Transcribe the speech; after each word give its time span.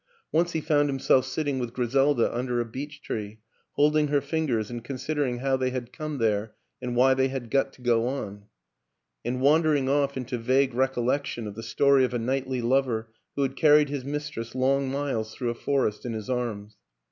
Once 0.31 0.53
he 0.53 0.61
found 0.61 0.89
himself 0.89 1.23
sitting 1.27 1.59
with 1.59 1.73
Griselda 1.73 2.35
un 2.35 2.47
der 2.47 2.59
a 2.59 2.65
beechtree, 2.65 3.37
holding 3.73 4.07
her 4.07 4.19
fingers 4.19 4.71
and 4.71 4.83
consider 4.83 5.23
ing 5.23 5.37
how 5.37 5.55
they 5.55 5.69
had 5.69 5.93
come 5.93 6.17
there 6.17 6.55
and 6.81 6.95
why 6.95 7.13
they 7.13 7.27
had 7.27 7.51
got 7.51 7.71
to 7.73 7.83
go 7.83 8.07
on; 8.07 8.45
and 9.23 9.41
wandering 9.41 9.87
off 9.87 10.17
into 10.17 10.39
vague 10.39 10.73
recol 10.73 11.05
lection 11.05 11.45
of 11.45 11.53
the 11.53 11.61
story 11.61 12.03
of 12.03 12.15
a 12.15 12.17
knightly 12.17 12.63
lover 12.63 13.11
who 13.35 13.43
had 13.43 13.55
carried 13.55 13.89
his 13.89 14.03
mistress 14.03 14.55
long 14.55 14.89
miles 14.89 15.35
through 15.35 15.51
a 15.51 15.53
forest 15.53 16.03
in 16.03 16.13
his 16.13 16.31
arms. 16.31 16.77